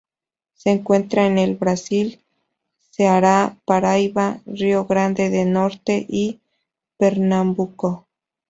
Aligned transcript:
Se 0.55 0.71
encuentra 0.71 1.27
en 1.27 1.37
el 1.37 1.53
Brasil: 1.57 2.23
Ceará, 2.89 3.55
Paraíba, 3.65 4.41
Rio 4.47 4.85
Grande 4.87 5.29
do 5.29 5.45
Norte 5.45 6.07
y 6.09 6.41
Pernambuco. 6.97 8.07